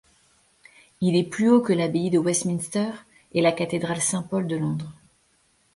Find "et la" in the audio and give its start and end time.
3.33-3.51